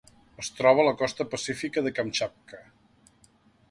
Es 0.43 0.47
troba 0.59 0.83
a 0.85 0.85
la 0.87 0.95
costa 1.03 1.27
pacífica 1.35 1.87
de 1.89 1.95
Kamtxatka. 2.01 2.67